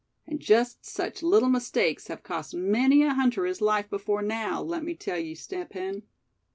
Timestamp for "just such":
0.39-1.21